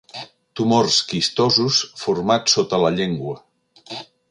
[0.59, 3.37] Tumors quistosos formats sota la llengua.